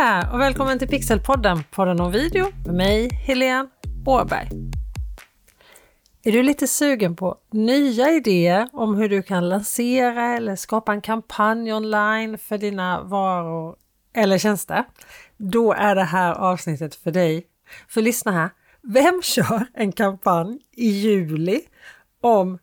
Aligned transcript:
där 0.00 0.32
och 0.32 0.40
välkommen 0.40 0.78
till 0.78 0.88
Pixelpodden, 0.88 1.64
podden 1.70 2.00
om 2.00 2.12
video 2.12 2.46
med 2.64 2.74
mig 2.74 3.08
Helene 3.08 3.68
Åberg. 4.06 4.48
Är 6.24 6.32
du 6.32 6.42
lite 6.42 6.66
sugen 6.66 7.16
på 7.16 7.36
nya 7.52 8.10
idéer 8.10 8.68
om 8.72 8.94
hur 8.94 9.08
du 9.08 9.22
kan 9.22 9.48
lansera 9.48 10.36
eller 10.36 10.56
skapa 10.56 10.92
en 10.92 11.00
kampanj 11.00 11.72
online 11.72 12.38
för 12.38 12.58
dina 12.58 13.02
varor 13.02 13.76
eller 14.14 14.38
tjänster? 14.38 14.84
Då 15.36 15.72
är 15.72 15.94
det 15.94 16.04
här 16.04 16.34
avsnittet 16.34 16.94
för 16.94 17.10
dig. 17.10 17.46
För 17.88 18.02
lyssna 18.02 18.32
här. 18.32 18.50
Vem 18.82 19.22
kör 19.22 19.66
en 19.74 19.92
kampanj 19.92 20.58
i 20.72 20.88
juli 20.88 21.60
om 22.20 22.58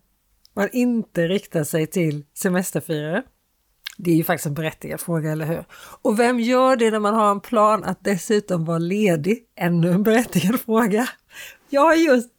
man 0.54 0.70
inte 0.71 1.27
riktar 1.27 1.63
sig 1.63 1.88
till 1.88 2.25
semesterfirare? 2.34 3.23
Det 3.98 4.12
är 4.12 4.16
ju 4.16 4.23
faktiskt 4.23 4.46
en 4.46 4.54
berättigad 4.54 5.00
fråga, 5.00 5.32
eller 5.32 5.46
hur? 5.46 5.66
Och 6.02 6.20
vem 6.20 6.39
gör 6.39 6.75
det 6.75 6.92
när 6.92 7.00
man 7.00 7.14
har 7.14 7.32
en 7.32 7.39
plan 7.39 7.84
att 7.84 8.04
dessutom 8.04 8.65
vara 8.65 8.78
ledig? 8.78 9.46
Ännu 9.56 9.92
en 9.92 10.04
berättigad 10.04 10.60
fråga. 10.60 11.07
Jag 11.70 11.82
har 11.82 11.96
just 11.96 12.29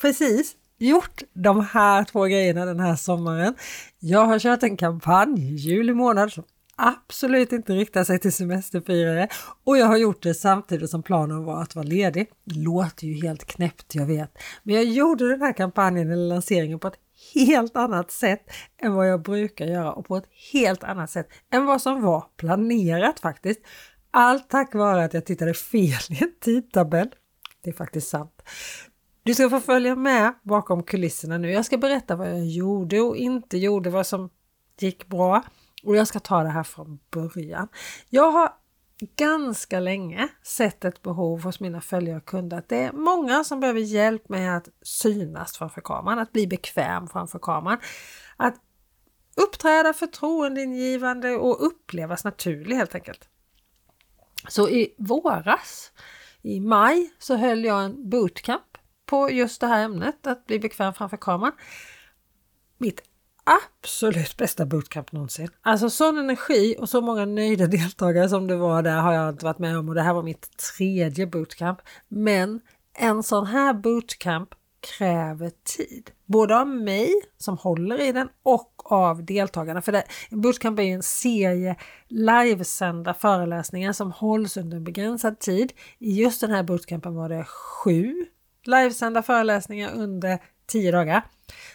precis 0.00 0.56
gjort 0.78 1.22
de 1.32 1.66
här 1.66 2.04
två 2.04 2.24
grejerna 2.24 2.64
den 2.64 2.80
här 2.80 2.96
sommaren. 2.96 3.54
Jag 3.98 4.26
har 4.26 4.38
kört 4.38 4.62
en 4.62 4.76
kampanj 4.76 5.52
i 5.52 5.54
juli 5.54 5.94
månad 5.94 6.32
som 6.32 6.44
absolut 6.76 7.52
inte 7.52 7.72
riktar 7.72 8.04
sig 8.04 8.18
till 8.18 8.32
semesterfirare 8.32 9.28
och 9.64 9.78
jag 9.78 9.86
har 9.86 9.96
gjort 9.96 10.22
det 10.22 10.34
samtidigt 10.34 10.90
som 10.90 11.02
planen 11.02 11.44
var 11.44 11.62
att 11.62 11.74
vara 11.74 11.86
ledig. 11.86 12.30
Det 12.44 12.54
låter 12.54 13.06
ju 13.06 13.26
helt 13.26 13.44
knäppt, 13.44 13.94
jag 13.94 14.06
vet, 14.06 14.38
men 14.62 14.74
jag 14.74 14.84
gjorde 14.84 15.28
den 15.28 15.42
här 15.42 15.52
kampanjen 15.52 16.10
eller 16.10 16.28
lanseringen 16.28 16.78
på 16.78 16.88
ett 16.88 16.98
helt 17.34 17.76
annat 17.76 18.10
sätt 18.10 18.46
än 18.82 18.94
vad 18.94 19.08
jag 19.08 19.22
brukar 19.22 19.66
göra 19.66 19.92
och 19.92 20.06
på 20.06 20.16
ett 20.16 20.28
helt 20.52 20.84
annat 20.84 21.10
sätt 21.10 21.28
än 21.50 21.66
vad 21.66 21.82
som 21.82 22.02
var 22.02 22.24
planerat 22.36 23.20
faktiskt. 23.20 23.60
Allt 24.10 24.50
tack 24.50 24.74
vare 24.74 25.04
att 25.04 25.14
jag 25.14 25.26
tittade 25.26 25.54
fel 25.54 26.00
i 26.10 26.22
en 26.24 26.34
tidtabell. 26.40 27.08
Det 27.62 27.70
är 27.70 27.74
faktiskt 27.74 28.08
sant. 28.08 28.42
Du 29.22 29.34
ska 29.34 29.50
få 29.50 29.60
följa 29.60 29.96
med 29.96 30.34
bakom 30.42 30.82
kulisserna 30.82 31.38
nu. 31.38 31.50
Jag 31.50 31.64
ska 31.64 31.78
berätta 31.78 32.16
vad 32.16 32.28
jag 32.28 32.46
gjorde 32.46 33.00
och 33.00 33.16
inte 33.16 33.58
gjorde, 33.58 33.90
vad 33.90 34.06
som 34.06 34.30
gick 34.78 35.06
bra. 35.06 35.42
Och 35.84 35.96
jag 35.96 36.06
ska 36.06 36.20
ta 36.20 36.42
det 36.42 36.48
här 36.48 36.62
från 36.62 36.98
början. 37.10 37.68
Jag 38.08 38.30
har 38.30 38.52
ganska 39.00 39.80
länge 39.80 40.28
sett 40.42 40.84
ett 40.84 41.02
behov 41.02 41.42
hos 41.42 41.60
mina 41.60 41.80
följare 41.80 42.16
och 42.16 42.24
kunder 42.24 42.58
att 42.58 42.68
det 42.68 42.76
är 42.76 42.92
många 42.92 43.44
som 43.44 43.60
behöver 43.60 43.80
hjälp 43.80 44.28
med 44.28 44.56
att 44.56 44.68
synas 44.82 45.56
framför 45.56 45.80
kameran, 45.80 46.18
att 46.18 46.32
bli 46.32 46.46
bekväm 46.46 47.08
framför 47.08 47.38
kameran. 47.38 47.78
Att 48.36 48.54
uppträda 49.36 49.92
förtroendeingivande 49.92 51.30
och 51.30 51.66
upplevas 51.66 52.24
naturlig 52.24 52.76
helt 52.76 52.94
enkelt. 52.94 53.28
Så 54.48 54.68
i 54.68 54.94
våras, 54.98 55.92
i 56.42 56.60
maj, 56.60 57.14
så 57.18 57.36
höll 57.36 57.64
jag 57.64 57.84
en 57.84 58.10
bootcamp 58.10 58.78
på 59.06 59.30
just 59.30 59.60
det 59.60 59.66
här 59.66 59.84
ämnet, 59.84 60.26
att 60.26 60.46
bli 60.46 60.58
bekväm 60.58 60.94
framför 60.94 61.16
kameran. 61.16 61.52
Mitt 62.78 63.02
absolut 63.44 64.36
bästa 64.36 64.66
bootcamp 64.66 65.12
någonsin. 65.12 65.48
Alltså 65.62 65.90
sån 65.90 66.18
energi 66.18 66.76
och 66.78 66.88
så 66.88 67.00
många 67.00 67.24
nöjda 67.24 67.66
deltagare 67.66 68.28
som 68.28 68.46
det 68.46 68.56
var 68.56 68.82
där 68.82 69.00
har 69.00 69.12
jag 69.12 69.28
inte 69.28 69.44
varit 69.44 69.58
med 69.58 69.78
om 69.78 69.88
och 69.88 69.94
det 69.94 70.02
här 70.02 70.14
var 70.14 70.22
mitt 70.22 70.48
tredje 70.76 71.26
bootcamp. 71.26 71.78
Men 72.08 72.60
en 72.98 73.22
sån 73.22 73.46
här 73.46 73.74
bootcamp 73.74 74.48
kräver 74.98 75.50
tid. 75.76 76.10
Både 76.26 76.60
av 76.60 76.68
mig 76.68 77.12
som 77.38 77.58
håller 77.58 78.00
i 78.00 78.12
den 78.12 78.28
och 78.42 78.92
av 78.92 79.24
deltagarna. 79.24 79.82
För 79.82 79.92
det, 79.92 80.04
bootcamp 80.30 80.78
är 80.78 80.82
ju 80.82 80.92
en 80.92 81.02
serie 81.02 81.76
livesända 82.08 83.14
föreläsningar 83.14 83.92
som 83.92 84.12
hålls 84.12 84.56
under 84.56 84.76
en 84.76 84.84
begränsad 84.84 85.38
tid. 85.38 85.72
I 85.98 86.12
just 86.12 86.40
den 86.40 86.50
här 86.50 86.62
bootcampen 86.62 87.14
var 87.14 87.28
det 87.28 87.44
sju 87.44 88.26
livesända 88.64 89.22
föreläsningar 89.22 89.90
under 89.94 90.38
tio 90.66 90.92
dagar. 90.92 91.22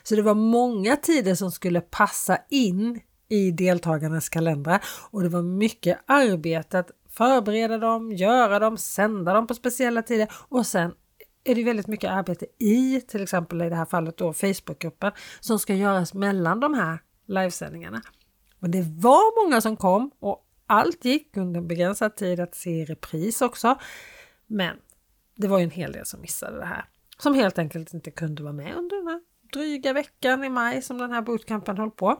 Så 0.03 0.15
det 0.15 0.21
var 0.21 0.35
många 0.35 0.95
tider 0.95 1.35
som 1.35 1.51
skulle 1.51 1.81
passa 1.81 2.37
in 2.49 3.01
i 3.29 3.51
deltagarnas 3.51 4.29
kalendrar 4.29 4.83
och 5.11 5.23
det 5.23 5.29
var 5.29 5.41
mycket 5.41 5.99
arbete 6.05 6.79
att 6.79 6.91
förbereda 7.09 7.77
dem, 7.77 8.11
göra 8.11 8.59
dem, 8.59 8.77
sända 8.77 9.33
dem 9.33 9.47
på 9.47 9.53
speciella 9.53 10.01
tider 10.01 10.27
och 10.33 10.65
sen 10.65 10.91
är 11.43 11.55
det 11.55 11.63
väldigt 11.63 11.87
mycket 11.87 12.09
arbete 12.09 12.45
i 12.59 13.01
till 13.01 13.23
exempel 13.23 13.61
i 13.61 13.69
det 13.69 13.75
här 13.75 13.85
fallet 13.85 14.17
då 14.17 14.33
Facebookgruppen 14.33 15.11
som 15.39 15.59
ska 15.59 15.73
göras 15.73 16.13
mellan 16.13 16.59
de 16.59 16.73
här 16.73 16.99
livesändningarna. 17.27 18.01
Men 18.59 18.71
det 18.71 18.81
var 18.81 19.45
många 19.45 19.61
som 19.61 19.77
kom 19.77 20.11
och 20.19 20.45
allt 20.67 21.05
gick 21.05 21.37
under 21.37 21.59
en 21.59 21.67
begränsad 21.67 22.15
tid 22.15 22.39
att 22.39 22.55
se 22.55 22.69
i 22.69 22.85
repris 22.85 23.41
också. 23.41 23.79
Men 24.47 24.77
det 25.35 25.47
var 25.47 25.57
ju 25.57 25.63
en 25.63 25.71
hel 25.71 25.91
del 25.91 26.05
som 26.05 26.21
missade 26.21 26.57
det 26.57 26.65
här. 26.65 26.85
Som 27.17 27.33
helt 27.33 27.59
enkelt 27.59 27.93
inte 27.93 28.11
kunde 28.11 28.43
vara 28.43 28.53
med 28.53 28.75
under 28.75 28.97
den 28.97 29.07
här 29.07 29.21
dryga 29.53 29.93
veckan 29.93 30.43
i 30.43 30.49
maj 30.49 30.81
som 30.81 30.97
den 30.97 31.11
här 31.11 31.21
bootcampen 31.21 31.77
håller 31.77 31.91
på. 31.91 32.19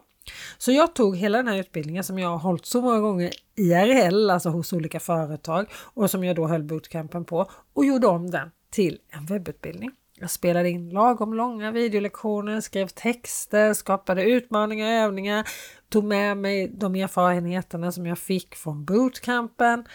Så 0.58 0.72
jag 0.72 0.96
tog 0.96 1.18
hela 1.18 1.38
den 1.38 1.48
här 1.48 1.60
utbildningen 1.60 2.04
som 2.04 2.20
jag 2.20 2.30
har 2.30 2.38
hållit 2.38 2.66
så 2.66 2.82
många 2.82 3.00
gånger 3.00 3.32
IRL, 3.56 4.30
alltså 4.30 4.50
hos 4.50 4.74
olika 4.74 5.00
företag 5.00 5.66
och 5.94 6.12
som 6.12 6.24
jag 6.24 6.36
då 6.36 6.48
höll 6.48 6.64
bootcampen 6.64 7.26
på 7.26 7.52
och 7.74 7.86
gjorde 7.86 8.08
om 8.08 8.32
den 8.32 8.52
till 8.70 9.00
en 9.10 9.26
webbutbildning. 9.26 9.92
Jag 10.22 10.32
spelade 10.32 10.70
in 10.70 10.90
lagom 10.90 11.34
långa 11.34 11.72
videolektioner, 11.72 12.62
skrev 12.62 12.88
texter, 12.88 13.74
skapade 13.74 14.24
utmaningar 14.24 14.88
och 14.88 14.94
övningar, 14.94 15.48
tog 15.90 16.04
med 16.04 16.38
mig 16.38 16.68
de 16.68 16.96
erfarenheterna 16.96 17.92
som 17.92 18.06
jag 18.06 18.20
fick 18.20 18.56
från 18.56 18.86
bootcampen 18.86 19.86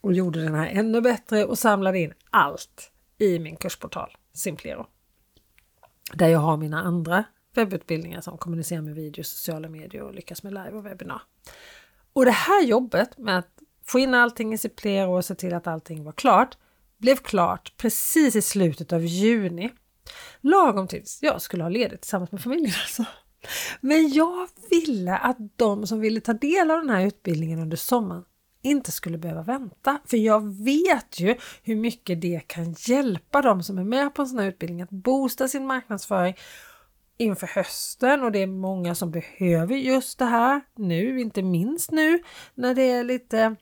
och 0.00 0.12
gjorde 0.12 0.42
den 0.42 0.54
här 0.54 0.66
ännu 0.66 1.00
bättre 1.00 1.44
och 1.44 1.58
samlade 1.58 1.98
in 1.98 2.12
allt 2.30 2.90
i 3.18 3.38
min 3.38 3.56
kursportal 3.56 4.16
Simplero. 4.32 4.86
Där 6.12 6.28
jag 6.28 6.38
har 6.38 6.56
mina 6.56 6.82
andra 6.82 7.24
webbutbildningar 7.54 8.20
som 8.20 8.38
kommunicerar 8.38 8.82
med 8.82 8.94
video, 8.94 9.24
sociala 9.24 9.68
medier 9.68 10.02
och 10.02 10.14
lyckas 10.14 10.42
med 10.42 10.52
live 10.52 10.70
och 10.70 10.86
webbinar. 10.86 11.22
Och 12.12 12.24
det 12.24 12.30
här 12.30 12.62
jobbet 12.62 13.18
med 13.18 13.38
att 13.38 13.58
få 13.86 13.98
in 13.98 14.14
allting 14.14 14.52
i 14.52 14.58
Ciplero 14.58 15.16
och 15.16 15.24
se 15.24 15.34
till 15.34 15.54
att 15.54 15.66
allting 15.66 16.04
var 16.04 16.12
klart 16.12 16.56
blev 16.98 17.16
klart 17.16 17.72
precis 17.76 18.36
i 18.36 18.42
slutet 18.42 18.92
av 18.92 19.04
juni. 19.04 19.70
Lagom 20.40 20.88
tills 20.88 21.18
jag 21.22 21.42
skulle 21.42 21.62
ha 21.62 21.70
ledigt 21.70 22.00
tillsammans 22.00 22.32
med 22.32 22.40
familjen 22.40 22.74
alltså. 22.82 23.04
Men 23.80 24.12
jag 24.12 24.48
ville 24.70 25.16
att 25.16 25.36
de 25.56 25.86
som 25.86 26.00
ville 26.00 26.20
ta 26.20 26.32
del 26.32 26.70
av 26.70 26.78
den 26.78 26.90
här 26.90 27.06
utbildningen 27.06 27.58
under 27.58 27.76
sommaren 27.76 28.24
inte 28.62 28.92
skulle 28.92 29.18
behöva 29.18 29.42
vänta. 29.42 29.98
För 30.04 30.16
jag 30.16 30.64
vet 30.64 31.20
ju 31.20 31.36
hur 31.62 31.76
mycket 31.76 32.20
det 32.20 32.40
kan 32.46 32.74
hjälpa 32.78 33.42
dem 33.42 33.62
som 33.62 33.78
är 33.78 33.84
med 33.84 34.14
på 34.14 34.22
en 34.22 34.28
sån 34.28 34.38
här 34.38 34.46
utbildning 34.46 34.82
att 34.82 34.90
boosta 34.90 35.48
sin 35.48 35.66
marknadsföring 35.66 36.34
inför 37.16 37.46
hösten 37.46 38.22
och 38.22 38.32
det 38.32 38.38
är 38.38 38.46
många 38.46 38.94
som 38.94 39.10
behöver 39.10 39.76
just 39.76 40.18
det 40.18 40.24
här 40.24 40.60
nu, 40.74 41.20
inte 41.20 41.42
minst 41.42 41.90
nu 41.90 42.22
när 42.54 42.74
det 42.74 42.90
är 42.90 43.04
lite 43.04 43.56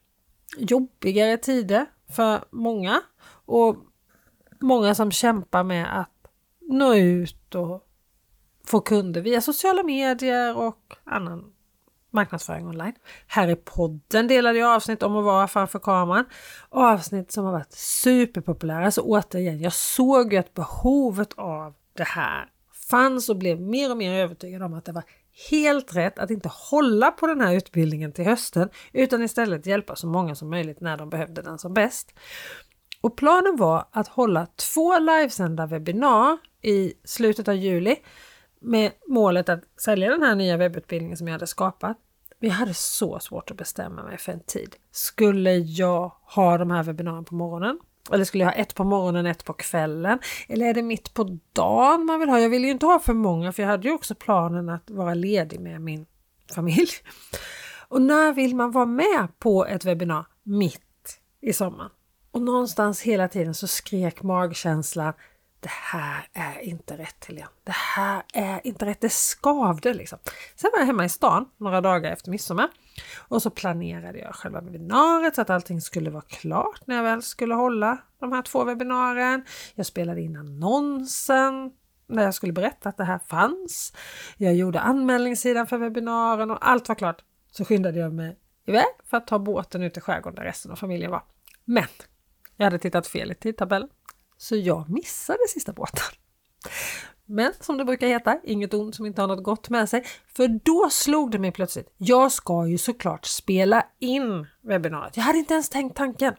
jobbigare 0.59 1.37
tider 1.37 1.87
för 2.17 2.45
många 2.51 3.03
och 3.29 3.77
många 4.61 4.95
som 4.95 5.11
kämpar 5.11 5.65
med 5.65 6.01
att 6.01 6.31
nå 6.61 6.95
ut 6.95 7.55
och 7.55 7.89
få 8.65 8.81
kunder 8.81 9.21
via 9.21 9.41
sociala 9.41 9.83
medier 9.83 10.57
och 10.57 10.97
annan 11.05 11.53
marknadsföring 12.17 12.67
online. 12.67 12.95
Här 13.27 13.49
i 13.49 13.57
podden 13.57 14.29
delade 14.29 14.59
jag 14.59 14.75
avsnitt 14.75 15.03
om 15.03 15.17
att 15.17 15.25
vara 15.25 15.49
framför 15.49 15.79
kameran. 15.79 16.25
Avsnitt 16.69 17.33
som 17.33 17.45
har 17.45 17.53
varit 17.53 17.73
superpopulära. 17.73 18.91
Så 18.91 19.03
återigen, 19.03 19.61
jag 19.61 19.73
såg 19.73 20.33
ju 20.33 20.39
att 20.39 20.55
behovet 20.55 21.33
av 21.37 21.75
det 21.97 22.05
här 22.05 22.49
fanns 22.91 23.29
och 23.29 23.37
blev 23.37 23.61
mer 23.61 23.91
och 23.91 23.97
mer 23.97 24.13
övertygad 24.13 24.63
om 24.63 24.75
att 24.75 24.85
det 24.85 24.93
var 24.93 25.05
helt 25.51 25.97
rätt 25.97 26.19
att 26.19 26.31
inte 26.31 26.51
hålla 26.71 27.11
på 27.11 27.27
den 27.27 27.41
här 27.41 27.55
utbildningen 27.55 28.13
till 28.13 28.25
hösten 28.25 28.69
utan 28.93 29.23
istället 29.23 29.67
hjälpa 29.67 29.97
så 29.97 30.07
många 30.07 30.35
som 30.35 30.51
möjligt 30.51 30.81
när 30.81 30.97
de 30.97 31.11
behövde 31.11 31.43
den 31.43 31.59
som 31.59 31.75
bäst. 31.75 32.15
Och 33.01 33.17
planen 33.17 33.57
var 33.57 33.89
att 33.91 34.09
hålla 34.09 34.47
två 34.47 34.99
livesända 34.99 35.67
webbinar 35.67 36.39
i 36.63 36.93
slutet 37.05 37.49
av 37.49 37.55
juli 37.55 37.97
med 38.61 38.93
målet 39.07 39.49
att 39.49 39.61
sälja 39.81 40.11
den 40.11 40.23
här 40.23 40.35
nya 40.35 40.57
webbutbildningen 40.57 41.17
som 41.17 41.29
jag 41.29 41.33
hade 41.33 41.47
skapat. 41.47 41.97
Men 42.39 42.51
jag 42.51 42.57
hade 42.57 42.75
så 42.75 43.19
svårt 43.19 43.51
att 43.51 43.57
bestämma 43.57 44.03
mig 44.03 44.19
för 44.19 44.33
en 44.33 44.41
tid. 44.41 44.77
Skulle 44.91 45.55
jag 45.57 46.13
ha 46.23 46.59
de 46.59 46.71
här 46.71 46.83
webbinarierna 46.83 47.23
på 47.23 47.35
morgonen? 47.35 47.79
Eller 48.13 48.25
skulle 48.25 48.45
jag 48.45 48.51
ha 48.51 48.59
ett 48.59 48.75
på 48.75 48.85
morgonen, 48.85 49.27
ett 49.27 49.45
på 49.45 49.53
kvällen? 49.53 50.19
Eller 50.49 50.67
är 50.67 50.75
det 50.75 50.83
mitt 50.83 51.15
på 51.15 51.39
dagen 51.53 52.07
man 52.07 52.21
vill 52.21 52.29
ha? 52.29 52.41
Jag 52.41 52.51
vill 52.51 52.65
ju 52.65 52.71
inte 52.71 52.87
ha 52.87 52.99
för 52.99 53.13
många 53.15 53.53
för 53.53 53.63
jag 53.63 53.71
hade 53.71 53.89
ju 53.89 53.95
också 53.95 54.15
planen 54.15 54.69
att 54.69 54.91
vara 54.91 55.15
ledig 55.15 55.61
med 55.61 55.81
min 55.81 56.07
familj. 56.55 56.91
Och 57.89 58.03
när 58.03 58.33
vill 58.33 58.57
man 58.57 58.71
vara 58.71 58.87
med 58.87 59.29
på 59.39 59.67
ett 59.67 59.85
webbinar 59.85 60.27
mitt 60.43 61.21
i 61.41 61.53
sommaren? 61.53 61.91
Och 62.31 62.43
någonstans 62.43 63.03
hela 63.03 63.29
tiden 63.29 63.55
så 63.55 63.67
skrek 63.67 64.23
magkänslan 64.23 65.13
det 65.61 65.71
här 65.71 66.29
är 66.33 66.61
inte 66.61 66.97
rätt 66.97 67.25
Helene. 67.25 67.49
Det 67.65 67.75
här 67.75 68.23
är 68.33 68.67
inte 68.67 68.87
rätt. 68.87 69.01
Det 69.01 69.13
skavde 69.13 69.95
liksom. 69.95 70.19
Sen 70.55 70.71
var 70.73 70.79
jag 70.79 70.87
hemma 70.87 71.05
i 71.05 71.09
stan 71.09 71.49
några 71.57 71.81
dagar 71.81 72.13
efter 72.13 72.31
midsommar 72.31 72.69
Och 73.29 73.43
så 73.43 73.51
planerade 73.51 74.19
jag 74.19 74.35
själva 74.35 74.61
webbinariet 74.61 75.35
så 75.35 75.41
att 75.41 75.51
allting 75.51 75.81
skulle 75.81 76.11
vara 76.11 76.23
klart 76.23 76.87
när 76.87 76.97
jag 76.97 77.03
väl 77.03 77.23
skulle 77.23 77.55
hålla 77.55 77.99
de 78.21 78.33
här 78.33 78.43
två 78.43 78.65
webbinarien. 78.65 79.45
Jag 79.75 79.87
spelade 79.87 80.21
in 80.21 80.37
annonsen 80.37 81.73
när 82.07 82.23
jag 82.23 82.35
skulle 82.35 82.53
berätta 82.53 82.89
att 82.89 82.97
det 82.97 83.05
här 83.05 83.19
fanns. 83.19 83.93
Jag 84.37 84.55
gjorde 84.55 84.81
anmälningssidan 84.81 85.67
för 85.67 85.79
webbinaren 85.79 86.51
och 86.51 86.69
allt 86.69 86.89
var 86.89 86.95
klart. 86.95 87.23
Så 87.51 87.65
skyndade 87.65 87.99
jag 87.99 88.13
mig 88.13 88.37
iväg 88.67 88.87
för 89.05 89.17
att 89.17 89.27
ta 89.27 89.39
båten 89.39 89.83
ut 89.83 89.97
i 89.97 90.01
skärgården 90.01 90.35
där 90.35 90.45
resten 90.45 90.73
av 90.73 90.77
familjen 90.77 91.11
var. 91.11 91.23
Men 91.65 91.87
jag 92.57 92.65
hade 92.65 92.79
tittat 92.79 93.07
fel 93.07 93.31
i 93.31 93.35
tidtabellen 93.35 93.89
så 94.37 94.57
jag 94.57 94.91
missade 94.91 95.39
sista 95.49 95.73
båten. 95.73 96.05
Men 97.25 97.53
som 97.61 97.77
det 97.77 97.85
brukar 97.85 98.07
heta, 98.07 98.39
inget 98.45 98.75
ont 98.75 98.95
som 98.95 99.07
inte 99.07 99.21
har 99.21 99.29
något 99.29 99.45
gott 99.45 99.69
med 99.69 99.89
sig. 99.89 100.05
För 100.37 100.49
då 100.65 100.89
slog 100.91 101.31
det 101.31 101.39
mig 101.39 101.53
plötsligt, 101.53 101.95
jag 101.97 102.33
ska 102.33 102.67
ju 102.67 102.79
såklart 102.79 103.25
spela 103.25 103.87
in 103.99 104.47
webbinariet. 104.61 105.17
Jag 105.17 105.25
hade 105.25 105.39
inte 105.39 105.55
ens 105.55 105.69
tänkt 105.69 105.97
tanken. 105.97 106.35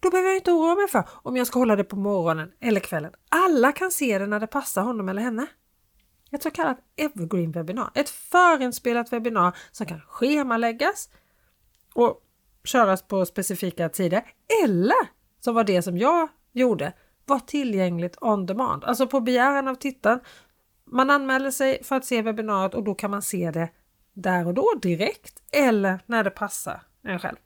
Då 0.00 0.10
behöver 0.10 0.28
jag 0.28 0.36
inte 0.36 0.52
oroa 0.52 0.74
mig 0.74 0.88
för 0.88 1.04
om 1.12 1.36
jag 1.36 1.46
ska 1.46 1.58
hålla 1.58 1.76
det 1.76 1.84
på 1.84 1.96
morgonen 1.96 2.52
eller 2.60 2.80
kvällen. 2.80 3.12
Alla 3.28 3.72
kan 3.72 3.90
se 3.90 4.18
det 4.18 4.26
när 4.26 4.40
det 4.40 4.46
passar 4.46 4.82
honom 4.82 5.08
eller 5.08 5.22
henne. 5.22 5.46
Ett 6.30 6.42
så 6.42 6.50
kallat 6.50 6.78
evergreen 6.96 7.52
webbinar, 7.52 7.90
ett 7.94 8.10
förinspelat 8.10 9.12
webbinar 9.12 9.56
som 9.72 9.86
kan 9.86 10.00
schemaläggas 10.00 11.08
och 11.94 12.20
köras 12.64 13.02
på 13.02 13.26
specifika 13.26 13.88
tider 13.88 14.24
eller 14.64 15.08
som 15.40 15.54
var 15.54 15.64
det 15.64 15.82
som 15.82 15.98
jag 15.98 16.28
gjorde, 16.52 16.92
var 17.26 17.38
tillgängligt 17.38 18.16
on 18.20 18.46
demand, 18.46 18.84
alltså 18.84 19.06
på 19.06 19.20
begäran 19.20 19.68
av 19.68 19.74
tittaren. 19.74 20.20
Man 20.84 21.10
anmäler 21.10 21.50
sig 21.50 21.84
för 21.84 21.96
att 21.96 22.04
se 22.04 22.22
webbinariet 22.22 22.74
och 22.74 22.84
då 22.84 22.94
kan 22.94 23.10
man 23.10 23.22
se 23.22 23.50
det 23.50 23.70
där 24.12 24.46
och 24.46 24.54
då 24.54 24.72
direkt 24.82 25.42
eller 25.52 26.00
när 26.06 26.24
det 26.24 26.30
passar 26.30 26.82
en 27.02 27.18
själv. 27.18 27.36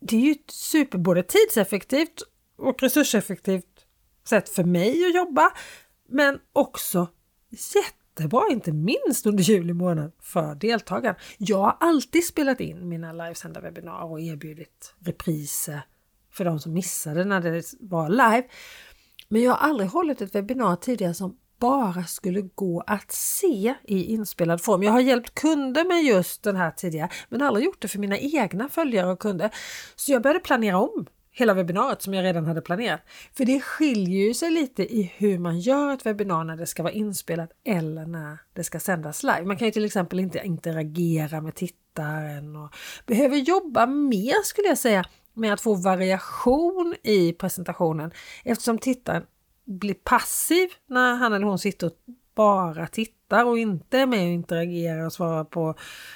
Det 0.00 0.16
är 0.16 0.20
ju 0.20 0.32
ett 0.32 0.50
super 0.50 0.98
både 0.98 1.22
tidseffektivt 1.22 2.22
och 2.56 2.82
resurseffektivt 2.82 3.86
sätt 4.24 4.48
för 4.48 4.64
mig 4.64 5.06
att 5.06 5.14
jobba 5.14 5.52
men 6.08 6.38
också 6.52 7.08
jättebra, 7.74 8.42
inte 8.50 8.72
minst 8.72 9.26
under 9.26 9.42
juli 9.42 9.72
månad 9.72 10.12
för 10.20 10.54
deltagaren. 10.54 11.16
Jag 11.38 11.58
har 11.58 11.76
alltid 11.80 12.26
spelat 12.26 12.60
in 12.60 12.88
mina 12.88 13.12
livesända 13.12 13.60
webbinarier 13.60 14.10
och 14.10 14.20
erbjudit 14.20 14.94
repriser 14.98 15.82
för 16.32 16.44
de 16.44 16.58
som 16.58 16.72
missade 16.72 17.24
när 17.24 17.40
det 17.40 17.64
var 17.80 18.08
live. 18.08 18.44
Men 19.28 19.42
jag 19.42 19.50
har 19.50 19.68
aldrig 19.68 19.90
hållit 19.90 20.20
ett 20.20 20.34
webbinar 20.34 20.76
tidigare 20.76 21.14
som 21.14 21.36
bara 21.60 22.04
skulle 22.04 22.40
gå 22.40 22.84
att 22.86 23.12
se 23.12 23.74
i 23.84 24.04
inspelad 24.04 24.60
form. 24.60 24.82
Jag 24.82 24.92
har 24.92 25.00
hjälpt 25.00 25.34
kunder 25.34 25.84
med 25.84 26.04
just 26.04 26.42
den 26.42 26.56
här 26.56 26.70
tidigare 26.70 27.10
men 27.28 27.42
aldrig 27.42 27.64
gjort 27.64 27.82
det 27.82 27.88
för 27.88 27.98
mina 27.98 28.18
egna 28.18 28.68
följare 28.68 29.12
och 29.12 29.18
kunder. 29.18 29.50
Så 29.96 30.12
jag 30.12 30.22
började 30.22 30.40
planera 30.40 30.78
om 30.78 31.06
hela 31.32 31.54
webbinariet 31.54 32.02
som 32.02 32.14
jag 32.14 32.24
redan 32.24 32.46
hade 32.46 32.60
planerat. 32.60 33.00
För 33.36 33.44
det 33.44 33.60
skiljer 33.60 34.26
ju 34.26 34.34
sig 34.34 34.50
lite 34.50 34.82
i 34.94 35.12
hur 35.16 35.38
man 35.38 35.60
gör 35.60 35.92
ett 35.92 36.06
webbinar 36.06 36.44
när 36.44 36.56
det 36.56 36.66
ska 36.66 36.82
vara 36.82 36.92
inspelat 36.92 37.50
eller 37.64 38.06
när 38.06 38.38
det 38.54 38.64
ska 38.64 38.80
sändas 38.80 39.22
live. 39.22 39.44
Man 39.44 39.56
kan 39.56 39.68
ju 39.68 39.72
till 39.72 39.84
exempel 39.84 40.20
inte 40.20 40.40
interagera 40.44 41.40
med 41.40 41.54
tittaren 41.54 42.56
och 42.56 42.74
behöver 43.06 43.36
jobba 43.36 43.86
mer 43.86 44.42
skulle 44.44 44.68
jag 44.68 44.78
säga 44.78 45.04
med 45.40 45.52
att 45.52 45.60
få 45.60 45.74
variation 45.74 46.94
i 47.02 47.32
presentationen 47.32 48.12
eftersom 48.44 48.78
tittaren 48.78 49.22
blir 49.64 49.94
passiv 49.94 50.68
när 50.86 51.14
han 51.14 51.32
eller 51.32 51.46
hon 51.46 51.58
sitter 51.58 51.86
och 51.86 51.92
bara 52.34 52.86
tittar 52.86 53.44
och 53.44 53.58
inte 53.58 53.98
är 53.98 54.06
med 54.06 54.26
och 54.26 54.32
interagerar 54.32 55.06
och 55.06 55.12
svarar 55.12 55.44
på 55.44 55.74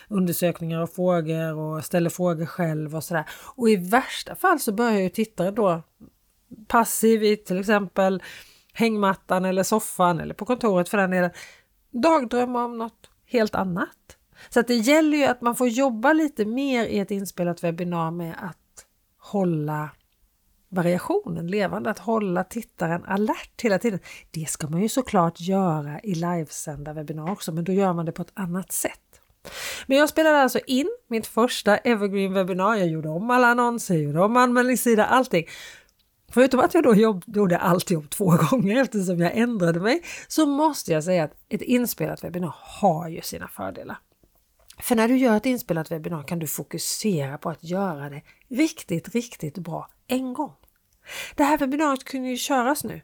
undersökningar 0.08 0.82
och 0.82 0.90
frågor 0.90 1.54
och 1.54 1.84
ställer 1.84 2.10
frågor 2.10 2.46
själv 2.46 2.96
och 2.96 3.04
sådär. 3.04 3.24
Och 3.56 3.68
i 3.68 3.76
värsta 3.76 4.34
fall 4.34 4.60
så 4.60 4.72
börjar 4.72 5.00
ju 5.00 5.08
tittaren 5.08 5.54
då 5.54 5.82
passiv 6.66 7.22
i 7.24 7.36
till 7.36 7.60
exempel 7.60 8.22
hängmattan 8.72 9.44
eller 9.44 9.62
soffan 9.62 10.20
eller 10.20 10.34
på 10.34 10.44
kontoret 10.44 10.88
för 10.88 10.98
den 10.98 11.10
delen 11.10 11.30
dagdrömma 11.90 12.64
om 12.64 12.78
något 12.78 13.10
helt 13.26 13.54
annat. 13.54 14.16
Så 14.48 14.60
att 14.60 14.66
det 14.66 14.74
gäller 14.74 15.18
ju 15.18 15.24
att 15.24 15.40
man 15.40 15.56
får 15.56 15.68
jobba 15.68 16.12
lite 16.12 16.44
mer 16.44 16.84
i 16.84 16.98
ett 16.98 17.10
inspelat 17.10 17.64
webbinar 17.64 18.10
med 18.10 18.34
att 18.42 18.58
hålla 19.24 19.90
variationen 20.68 21.46
levande, 21.46 21.90
att 21.90 21.98
hålla 21.98 22.44
tittaren 22.44 23.04
alert 23.04 23.62
hela 23.62 23.78
tiden. 23.78 23.98
Det 24.30 24.48
ska 24.48 24.68
man 24.68 24.82
ju 24.82 24.88
såklart 24.88 25.40
göra 25.40 26.00
i 26.00 26.14
livesända 26.14 26.92
webbinar 26.92 27.32
också, 27.32 27.52
men 27.52 27.64
då 27.64 27.72
gör 27.72 27.92
man 27.92 28.06
det 28.06 28.12
på 28.12 28.22
ett 28.22 28.32
annat 28.34 28.72
sätt. 28.72 29.00
Men 29.86 29.98
jag 29.98 30.08
spelade 30.08 30.42
alltså 30.42 30.58
in 30.66 30.96
mitt 31.08 31.26
första 31.26 31.76
evergreen 31.76 32.32
webbinar. 32.32 32.76
Jag 32.76 32.88
gjorde 32.88 33.08
om 33.08 33.30
alla 33.30 33.46
annonser, 33.46 33.94
gjorde 33.94 34.20
om 34.20 34.36
anmälningssida, 34.36 35.06
allting. 35.06 35.46
Förutom 36.32 36.60
att 36.60 36.74
jag 36.74 36.84
då 36.84 36.94
jobb, 36.94 37.24
gjorde 37.26 37.58
allt 37.58 37.90
jobb 37.90 38.10
två 38.10 38.36
gånger 38.50 38.82
eftersom 38.82 39.20
jag 39.20 39.36
ändrade 39.36 39.80
mig 39.80 40.02
så 40.28 40.46
måste 40.46 40.92
jag 40.92 41.04
säga 41.04 41.24
att 41.24 41.32
ett 41.48 41.62
inspelat 41.62 42.24
webbinar 42.24 42.54
har 42.60 43.08
ju 43.08 43.20
sina 43.20 43.48
fördelar. 43.48 43.96
För 44.78 44.96
när 44.96 45.08
du 45.08 45.16
gör 45.16 45.36
ett 45.36 45.46
inspelat 45.46 45.90
webbinar 45.90 46.22
kan 46.22 46.38
du 46.38 46.46
fokusera 46.46 47.38
på 47.38 47.50
att 47.50 47.64
göra 47.64 48.10
det 48.10 48.22
riktigt, 48.48 49.08
riktigt 49.08 49.58
bra 49.58 49.90
en 50.06 50.34
gång. 50.34 50.52
Det 51.34 51.44
här 51.44 51.58
webbinariet 51.58 52.04
kunde 52.04 52.28
ju 52.28 52.36
köras 52.36 52.84
nu 52.84 53.02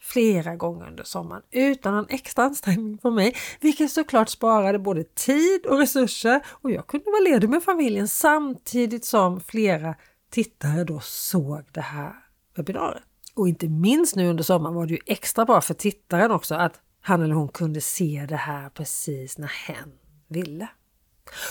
flera 0.00 0.56
gånger 0.56 0.86
under 0.86 1.04
sommaren 1.04 1.42
utan 1.50 1.94
någon 1.94 2.06
extra 2.08 2.44
ansträngning 2.44 2.98
från 2.98 3.14
mig, 3.14 3.36
vilket 3.60 3.90
såklart 3.90 4.28
sparade 4.28 4.78
både 4.78 5.04
tid 5.04 5.66
och 5.66 5.78
resurser 5.78 6.40
och 6.46 6.70
jag 6.70 6.86
kunde 6.86 7.10
vara 7.10 7.20
ledig 7.20 7.48
med 7.48 7.62
familjen 7.62 8.08
samtidigt 8.08 9.04
som 9.04 9.40
flera 9.40 9.94
tittare 10.30 10.84
då 10.84 11.00
såg 11.00 11.64
det 11.72 11.80
här 11.80 12.12
webbinariet. 12.56 13.02
Och 13.34 13.48
inte 13.48 13.68
minst 13.68 14.16
nu 14.16 14.28
under 14.28 14.44
sommaren 14.44 14.74
var 14.74 14.86
det 14.86 14.92
ju 14.92 15.00
extra 15.06 15.44
bra 15.44 15.60
för 15.60 15.74
tittaren 15.74 16.30
också 16.30 16.54
att 16.54 16.80
han 17.00 17.22
eller 17.22 17.34
hon 17.34 17.48
kunde 17.48 17.80
se 17.80 18.26
det 18.28 18.36
här 18.36 18.68
precis 18.68 19.38
när 19.38 19.48
hen 19.48 19.92
ville. 20.28 20.68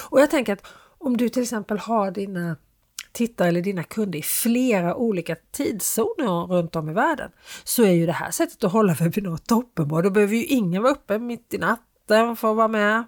Och 0.09 0.19
jag 0.19 0.31
tänker 0.31 0.53
att 0.53 0.65
om 0.97 1.17
du 1.17 1.29
till 1.29 1.43
exempel 1.43 1.77
har 1.77 2.11
dina 2.11 2.55
tittare 3.11 3.47
eller 3.47 3.61
dina 3.61 3.83
kunder 3.83 4.19
i 4.19 4.21
flera 4.21 4.95
olika 4.95 5.35
tidszoner 5.51 6.47
runt 6.47 6.75
om 6.75 6.89
i 6.89 6.93
världen 6.93 7.31
så 7.63 7.83
är 7.83 7.91
ju 7.91 8.05
det 8.05 8.11
här 8.11 8.31
sättet 8.31 8.63
att 8.63 8.71
hålla 8.71 8.93
webbinar 8.93 9.37
toppenbra. 9.37 10.01
Då 10.01 10.09
behöver 10.09 10.35
ju 10.35 10.45
ingen 10.45 10.83
vara 10.83 10.93
uppe 10.93 11.19
mitt 11.19 11.53
i 11.53 11.57
natten 11.57 12.35
för 12.35 12.51
att 12.51 12.57
vara 12.57 12.67
med 12.67 13.03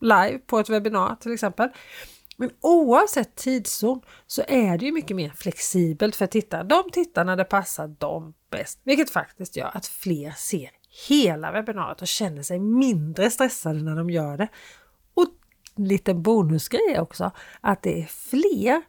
live 0.00 0.38
på 0.38 0.58
ett 0.58 0.68
webbinar 0.68 1.16
till 1.16 1.32
exempel. 1.32 1.68
Men 2.36 2.50
oavsett 2.60 3.36
tidszon 3.36 4.00
så 4.26 4.42
är 4.48 4.78
det 4.78 4.86
ju 4.86 4.92
mycket 4.92 5.16
mer 5.16 5.32
flexibelt 5.36 6.16
för 6.16 6.26
tittare. 6.26 6.62
De 6.62 6.90
tittar 6.92 7.24
när 7.24 7.36
det 7.36 7.44
passar 7.44 7.88
dem 7.88 8.34
bäst, 8.50 8.80
vilket 8.84 9.10
faktiskt 9.10 9.56
gör 9.56 9.70
att 9.76 9.86
fler 9.86 10.30
ser 10.30 10.70
hela 11.08 11.52
webbinariet 11.52 12.02
och 12.02 12.08
känner 12.08 12.42
sig 12.42 12.58
mindre 12.58 13.30
stressade 13.30 13.82
när 13.82 13.96
de 13.96 14.10
gör 14.10 14.36
det. 14.36 14.48
Liten 15.76 16.22
bonusgrej 16.22 17.00
också 17.00 17.30
att 17.60 17.82
det 17.82 18.02
är 18.02 18.06
fler 18.06 18.82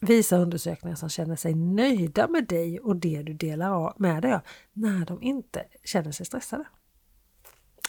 visar 0.00 0.40
undersökningar 0.40 0.96
som 0.96 1.08
känner 1.08 1.36
sig 1.36 1.54
nöjda 1.54 2.28
med 2.28 2.46
dig 2.46 2.80
och 2.80 2.96
det 2.96 3.22
du 3.22 3.32
delar 3.32 3.94
med 3.96 4.22
dig 4.22 4.32
av 4.32 4.40
när 4.72 5.06
de 5.06 5.22
inte 5.22 5.64
känner 5.84 6.12
sig 6.12 6.26
stressade. 6.26 6.64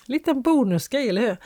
Liten 0.06 0.42
bonusgrej, 0.42 1.10
eller 1.10 1.22
hur? 1.22 1.38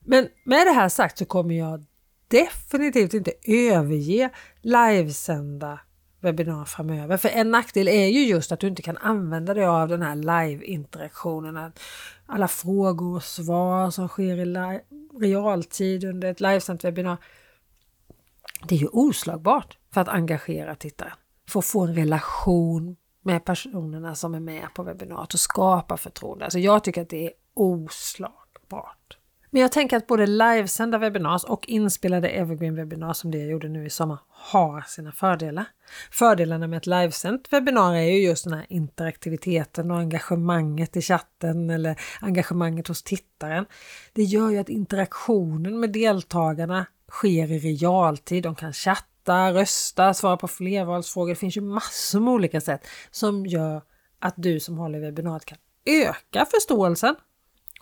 Men 0.00 0.28
med 0.44 0.66
det 0.66 0.72
här 0.72 0.88
sagt 0.88 1.18
så 1.18 1.24
kommer 1.24 1.54
jag 1.54 1.84
definitivt 2.28 3.14
inte 3.14 3.32
överge 3.46 4.30
livesända 4.62 5.80
webbinar 6.20 6.64
framöver. 6.64 7.16
För 7.16 7.28
en 7.28 7.50
nackdel 7.50 7.88
är 7.88 8.06
ju 8.06 8.24
just 8.26 8.52
att 8.52 8.60
du 8.60 8.66
inte 8.66 8.82
kan 8.82 8.96
använda 8.96 9.54
dig 9.54 9.64
av 9.64 9.88
den 9.88 10.02
här 10.02 10.16
live-interaktionen. 10.16 11.72
Alla 12.26 12.48
frågor 12.48 13.16
och 13.16 13.22
svar 13.22 13.90
som 13.90 14.08
sker 14.08 14.38
i 14.38 14.80
realtid 15.20 16.04
under 16.04 16.30
ett 16.30 16.40
livesänt 16.40 16.84
webbinar. 16.84 17.16
Det 18.68 18.74
är 18.74 18.78
ju 18.78 18.88
oslagbart 18.88 19.78
för 19.94 20.00
att 20.00 20.08
engagera 20.08 20.74
tittaren. 20.74 21.16
För 21.48 21.58
att 21.58 21.64
få 21.64 21.80
en 21.80 21.94
relation 21.94 22.96
med 23.22 23.44
personerna 23.44 24.14
som 24.14 24.34
är 24.34 24.40
med 24.40 24.68
på 24.74 24.82
webbinariet 24.82 25.34
och 25.34 25.40
skapa 25.40 25.96
förtroende. 25.96 26.44
Alltså 26.44 26.58
jag 26.58 26.84
tycker 26.84 27.02
att 27.02 27.08
det 27.08 27.26
är 27.26 27.32
oslagbart. 27.54 29.18
Men 29.54 29.62
jag 29.62 29.72
tänker 29.72 29.96
att 29.96 30.06
både 30.06 30.26
livesända 30.26 30.98
webinars 30.98 31.44
och 31.44 31.68
inspelade 31.68 32.28
evergreen 32.28 32.74
webinars 32.74 33.16
som 33.16 33.30
det 33.30 33.38
jag 33.38 33.50
gjorde 33.50 33.68
nu 33.68 33.86
i 33.86 33.90
sommar 33.90 34.18
har 34.28 34.80
sina 34.80 35.12
fördelar. 35.12 35.64
Fördelarna 36.10 36.66
med 36.66 36.76
ett 36.76 36.86
livesänt 36.86 37.52
webbinar 37.52 37.94
är 37.94 38.02
ju 38.02 38.18
just 38.18 38.44
den 38.44 38.52
här 38.52 38.66
interaktiviteten 38.68 39.90
och 39.90 39.98
engagemanget 39.98 40.96
i 40.96 41.02
chatten 41.02 41.70
eller 41.70 42.00
engagemanget 42.20 42.88
hos 42.88 43.02
tittaren. 43.02 43.66
Det 44.12 44.22
gör 44.22 44.50
ju 44.50 44.58
att 44.58 44.68
interaktionen 44.68 45.80
med 45.80 45.92
deltagarna 45.92 46.86
sker 47.10 47.52
i 47.52 47.58
realtid. 47.58 48.42
De 48.42 48.54
kan 48.54 48.72
chatta, 48.72 49.52
rösta, 49.52 50.14
svara 50.14 50.36
på 50.36 50.48
flervalsfrågor. 50.48 51.28
Det 51.28 51.36
finns 51.36 51.56
ju 51.56 51.60
massor 51.60 52.20
med 52.20 52.32
olika 52.32 52.60
sätt 52.60 52.86
som 53.10 53.46
gör 53.46 53.82
att 54.18 54.34
du 54.36 54.60
som 54.60 54.78
håller 54.78 55.00
webbinariet 55.00 55.44
kan 55.44 55.58
öka 55.86 56.46
förståelsen 56.50 57.14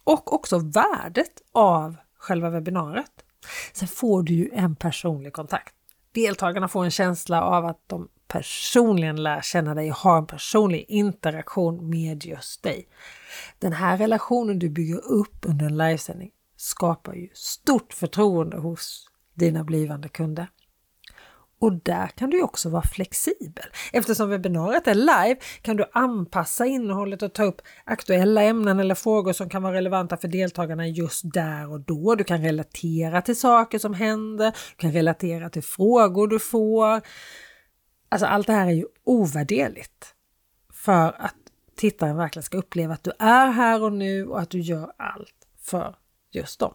och 0.04 0.32
också 0.32 0.58
värdet 0.58 1.42
av 1.52 1.96
själva 2.18 2.50
webbinariet 2.50 3.24
Sen 3.72 3.88
får 3.88 4.22
du 4.22 4.34
ju 4.34 4.50
en 4.52 4.76
personlig 4.76 5.32
kontakt. 5.32 5.74
Deltagarna 6.12 6.68
får 6.68 6.84
en 6.84 6.90
känsla 6.90 7.42
av 7.42 7.66
att 7.66 7.80
de 7.86 8.08
personligen 8.28 9.22
lär 9.22 9.40
känna 9.40 9.74
dig 9.74 9.90
och 9.90 9.96
har 9.96 10.18
en 10.18 10.26
personlig 10.26 10.84
interaktion 10.88 11.90
med 11.90 12.24
just 12.24 12.62
dig. 12.62 12.88
Den 13.58 13.72
här 13.72 13.96
relationen 13.98 14.58
du 14.58 14.68
bygger 14.68 14.98
upp 15.06 15.36
under 15.42 15.66
en 15.66 15.76
livesändning 15.76 16.30
skapar 16.56 17.14
ju 17.14 17.28
stort 17.34 17.92
förtroende 17.92 18.56
hos 18.56 19.10
dina 19.34 19.64
blivande 19.64 20.08
kunder. 20.08 20.48
Och 21.62 21.72
där 21.72 22.06
kan 22.06 22.30
du 22.30 22.42
också 22.42 22.68
vara 22.68 22.82
flexibel. 22.82 23.64
Eftersom 23.92 24.30
webbinariet 24.30 24.86
är 24.86 24.94
live 24.94 25.36
kan 25.62 25.76
du 25.76 25.84
anpassa 25.92 26.66
innehållet 26.66 27.22
och 27.22 27.32
ta 27.32 27.44
upp 27.44 27.62
aktuella 27.84 28.42
ämnen 28.42 28.80
eller 28.80 28.94
frågor 28.94 29.32
som 29.32 29.48
kan 29.48 29.62
vara 29.62 29.74
relevanta 29.74 30.16
för 30.16 30.28
deltagarna 30.28 30.88
just 30.88 31.32
där 31.32 31.70
och 31.70 31.80
då. 31.80 32.14
Du 32.14 32.24
kan 32.24 32.42
relatera 32.42 33.22
till 33.22 33.40
saker 33.40 33.78
som 33.78 33.94
händer, 33.94 34.50
du 34.50 34.76
kan 34.76 34.92
relatera 34.92 35.50
till 35.50 35.62
frågor 35.62 36.28
du 36.28 36.38
får. 36.38 37.00
Alltså 38.08 38.26
allt 38.26 38.46
det 38.46 38.52
här 38.52 38.66
är 38.66 38.72
ju 38.72 38.86
ovärderligt 39.04 40.14
för 40.72 41.14
att 41.18 41.36
tittaren 41.76 42.16
verkligen 42.16 42.44
ska 42.44 42.58
uppleva 42.58 42.94
att 42.94 43.04
du 43.04 43.12
är 43.18 43.46
här 43.46 43.82
och 43.82 43.92
nu 43.92 44.26
och 44.26 44.40
att 44.40 44.50
du 44.50 44.60
gör 44.60 44.92
allt 44.96 45.46
för 45.60 45.96
just 46.32 46.60
dem. 46.60 46.74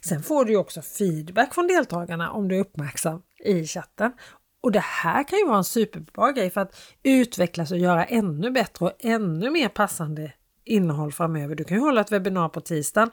Sen 0.00 0.22
får 0.22 0.44
du 0.44 0.56
också 0.56 0.82
feedback 0.82 1.54
från 1.54 1.66
deltagarna 1.66 2.30
om 2.30 2.48
du 2.48 2.56
är 2.56 2.60
uppmärksam 2.60 3.22
i 3.44 3.66
chatten. 3.66 4.12
Och 4.60 4.72
det 4.72 4.84
här 4.84 5.28
kan 5.28 5.38
ju 5.38 5.46
vara 5.46 5.58
en 5.58 5.64
superbra 5.64 6.32
grej 6.32 6.50
för 6.50 6.60
att 6.60 6.76
utvecklas 7.02 7.70
och 7.70 7.78
göra 7.78 8.04
ännu 8.04 8.50
bättre 8.50 8.86
och 8.86 8.92
ännu 8.98 9.50
mer 9.50 9.68
passande 9.68 10.32
innehåll 10.64 11.12
framöver. 11.12 11.54
Du 11.54 11.64
kan 11.64 11.76
ju 11.76 11.82
hålla 11.82 12.00
ett 12.00 12.12
webbinar 12.12 12.48
på 12.48 12.60
tisdagen 12.60 13.10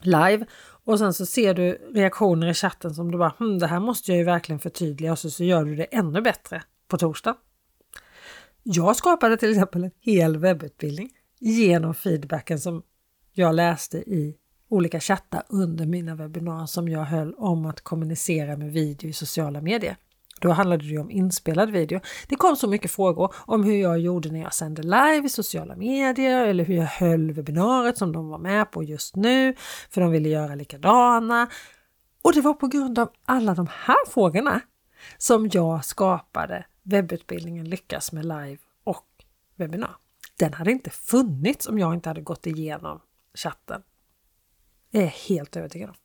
live 0.00 0.46
och 0.84 0.98
sen 0.98 1.14
så 1.14 1.26
ser 1.26 1.54
du 1.54 1.90
reaktioner 1.94 2.46
i 2.46 2.54
chatten 2.54 2.94
som 2.94 3.10
du 3.10 3.18
bara 3.18 3.34
hm, 3.38 3.58
det 3.58 3.66
här 3.66 3.80
måste 3.80 4.10
jag 4.10 4.18
ju 4.18 4.24
verkligen 4.24 4.58
förtydliga 4.58 5.12
och 5.12 5.18
så, 5.18 5.30
så 5.30 5.44
gör 5.44 5.64
du 5.64 5.76
det 5.76 5.84
ännu 5.84 6.20
bättre 6.20 6.62
på 6.88 6.98
torsdag. 6.98 7.36
Jag 8.62 8.96
skapade 8.96 9.36
till 9.36 9.50
exempel 9.50 9.84
en 9.84 9.90
hel 10.00 10.36
webbutbildning 10.36 11.10
genom 11.38 11.94
feedbacken 11.94 12.60
som 12.60 12.82
jag 13.32 13.54
läste 13.54 13.98
i 13.98 14.36
olika 14.68 15.00
chattar 15.00 15.42
under 15.48 15.86
mina 15.86 16.14
webbinar 16.14 16.66
som 16.66 16.88
jag 16.88 17.04
höll 17.04 17.34
om 17.34 17.66
att 17.66 17.80
kommunicera 17.80 18.56
med 18.56 18.72
video 18.72 19.10
i 19.10 19.12
sociala 19.12 19.60
medier. 19.60 19.96
Då 20.40 20.50
handlade 20.50 20.88
det 20.88 20.98
om 20.98 21.10
inspelad 21.10 21.70
video. 21.70 22.00
Det 22.28 22.36
kom 22.36 22.56
så 22.56 22.68
mycket 22.68 22.90
frågor 22.90 23.34
om 23.36 23.64
hur 23.64 23.76
jag 23.76 23.98
gjorde 23.98 24.30
när 24.30 24.40
jag 24.40 24.54
sände 24.54 24.82
live 24.82 25.22
i 25.26 25.28
sociala 25.28 25.76
medier 25.76 26.46
eller 26.46 26.64
hur 26.64 26.74
jag 26.74 26.84
höll 26.84 27.32
webbinariet 27.32 27.98
som 27.98 28.12
de 28.12 28.28
var 28.28 28.38
med 28.38 28.70
på 28.70 28.82
just 28.82 29.16
nu, 29.16 29.54
för 29.90 30.00
de 30.00 30.10
ville 30.10 30.28
göra 30.28 30.54
likadana. 30.54 31.48
Och 32.22 32.34
det 32.34 32.40
var 32.40 32.54
på 32.54 32.66
grund 32.66 32.98
av 32.98 33.10
alla 33.24 33.54
de 33.54 33.66
här 33.70 34.10
frågorna 34.10 34.60
som 35.18 35.48
jag 35.52 35.84
skapade 35.84 36.66
webbutbildningen 36.82 37.68
Lyckas 37.68 38.12
med 38.12 38.24
live 38.24 38.58
och 38.84 39.06
webbinar. 39.56 39.96
Den 40.38 40.54
hade 40.54 40.70
inte 40.70 40.90
funnits 40.90 41.68
om 41.68 41.78
jag 41.78 41.94
inte 41.94 42.08
hade 42.08 42.20
gått 42.20 42.46
igenom 42.46 43.00
chatten 43.34 43.82
är 44.92 45.00
jag 45.00 45.08
helt 45.08 45.56
övertygad 45.56 45.88
om. 45.88 45.96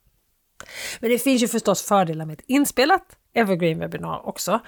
Men 0.99 1.09
det 1.09 1.19
finns 1.19 1.43
ju 1.43 1.47
förstås 1.47 1.81
fördelar 1.81 2.25
med 2.25 2.39
ett 2.39 2.45
inspelat 2.47 3.17
evergreen 3.33 3.79
webbinar 3.79 4.27
också. 4.27 4.59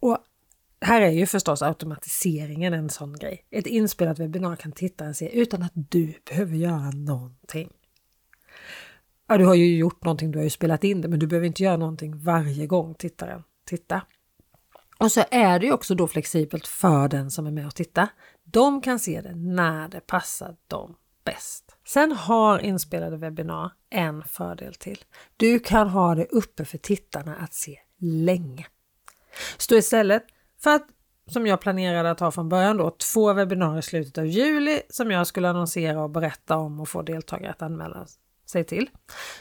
Och 0.00 0.18
här 0.80 1.00
är 1.00 1.10
ju 1.10 1.26
förstås 1.26 1.62
automatiseringen 1.62 2.74
en 2.74 2.90
sån 2.90 3.18
grej. 3.18 3.46
Ett 3.50 3.66
inspelat 3.66 4.18
webbinar 4.18 4.56
kan 4.56 4.72
tittaren 4.72 5.14
se 5.14 5.40
utan 5.40 5.62
att 5.62 5.72
du 5.74 6.14
behöver 6.28 6.56
göra 6.56 6.90
någonting. 6.90 7.70
Ja, 9.28 9.38
du 9.38 9.44
har 9.44 9.54
ju 9.54 9.76
gjort 9.76 10.04
någonting, 10.04 10.30
du 10.30 10.38
har 10.38 10.44
ju 10.44 10.50
spelat 10.50 10.84
in 10.84 11.00
det, 11.00 11.08
men 11.08 11.18
du 11.18 11.26
behöver 11.26 11.46
inte 11.46 11.62
göra 11.62 11.76
någonting 11.76 12.18
varje 12.18 12.66
gång 12.66 12.94
tittaren 12.94 13.42
tittar. 13.66 14.02
Och 14.98 15.12
så 15.12 15.24
är 15.30 15.58
det 15.58 15.66
ju 15.66 15.72
också 15.72 15.94
då 15.94 16.08
flexibelt 16.08 16.66
för 16.66 17.08
den 17.08 17.30
som 17.30 17.46
är 17.46 17.50
med 17.50 17.66
och 17.66 17.74
tittar. 17.74 18.08
De 18.44 18.80
kan 18.80 18.98
se 18.98 19.20
det 19.20 19.34
när 19.34 19.88
det 19.88 20.00
passar 20.00 20.56
dem 20.68 20.96
bäst. 21.24 21.69
Sen 21.90 22.12
har 22.12 22.58
inspelade 22.58 23.16
webbinar 23.16 23.72
en 23.90 24.22
fördel 24.22 24.74
till. 24.74 25.04
Du 25.36 25.58
kan 25.58 25.88
ha 25.88 26.14
det 26.14 26.24
uppe 26.24 26.64
för 26.64 26.78
tittarna 26.78 27.36
att 27.36 27.54
se 27.54 27.78
länge. 27.98 28.66
Stå 29.58 29.74
istället 29.76 30.22
för 30.62 30.70
att 30.70 30.86
som 31.26 31.46
jag 31.46 31.60
planerade 31.60 32.10
att 32.10 32.20
ha 32.20 32.30
från 32.30 32.48
början 32.48 32.76
då, 32.76 32.90
två 32.90 33.32
webbinarier 33.32 33.78
i 33.78 33.82
slutet 33.82 34.18
av 34.18 34.26
juli 34.26 34.82
som 34.88 35.10
jag 35.10 35.26
skulle 35.26 35.50
annonsera 35.50 36.02
och 36.02 36.10
berätta 36.10 36.56
om 36.56 36.80
och 36.80 36.88
få 36.88 37.02
deltagare 37.02 37.50
att 37.50 37.62
anmäla 37.62 38.06
sig 38.46 38.64
till. 38.64 38.90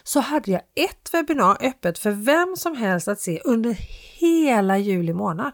Så 0.04 0.20
hade 0.20 0.52
jag 0.52 0.62
ett 0.76 1.14
webbinar 1.14 1.58
öppet 1.62 2.00
för 2.00 2.12
vem 2.12 2.56
som 2.56 2.76
helst 2.76 3.08
att 3.08 3.20
se 3.20 3.42
under 3.46 3.78
hela 4.20 4.78
juli 4.78 5.14
månad. 5.14 5.52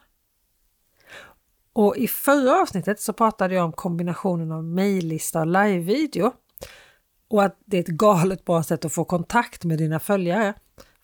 Och 1.73 1.97
i 1.97 2.07
förra 2.07 2.61
avsnittet 2.61 3.01
så 3.01 3.13
pratade 3.13 3.55
jag 3.55 3.65
om 3.65 3.73
kombinationen 3.73 4.51
av 4.51 4.63
mejllista 4.63 5.39
och 5.39 5.47
livevideo 5.47 6.33
och 7.35 7.43
att 7.43 7.57
det 7.65 7.77
är 7.77 7.81
ett 7.81 7.87
galet 7.87 8.45
bra 8.45 8.63
sätt 8.63 8.85
att 8.85 8.93
få 8.93 9.05
kontakt 9.05 9.63
med 9.63 9.77
dina 9.77 9.99
följare. 9.99 10.53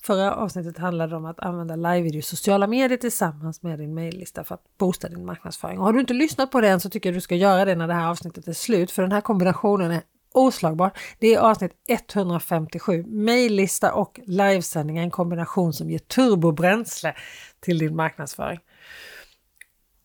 Förra 0.03 0.35
avsnittet 0.35 0.77
handlade 0.77 1.15
om 1.15 1.25
att 1.25 1.39
använda 1.39 1.75
live-video 1.75 2.19
i 2.19 2.21
sociala 2.21 2.67
medier 2.67 2.97
tillsammans 2.97 3.63
med 3.63 3.79
din 3.79 3.93
mejllista 3.93 4.43
för 4.43 4.55
att 4.55 4.77
boosta 4.77 5.09
din 5.09 5.25
marknadsföring. 5.25 5.79
Och 5.79 5.85
har 5.85 5.93
du 5.93 6.00
inte 6.00 6.13
lyssnat 6.13 6.51
på 6.51 6.61
den 6.61 6.79
så 6.79 6.89
tycker 6.89 7.09
jag 7.09 7.15
du 7.15 7.21
ska 7.21 7.35
göra 7.35 7.65
det 7.65 7.75
när 7.75 7.88
det 7.88 7.93
här 7.93 8.09
avsnittet 8.09 8.47
är 8.47 8.53
slut 8.53 8.91
för 8.91 9.01
den 9.01 9.11
här 9.11 9.21
kombinationen 9.21 9.91
är 9.91 10.01
oslagbar. 10.33 10.91
Det 11.19 11.35
är 11.35 11.39
avsnitt 11.39 11.71
157, 11.88 13.03
mejllista 13.07 13.93
och 13.93 14.19
livesändning, 14.25 14.97
en 14.97 15.11
kombination 15.11 15.73
som 15.73 15.89
ger 15.89 16.00
turbobränsle 16.00 17.15
till 17.59 17.79
din 17.79 17.95
marknadsföring. 17.95 18.59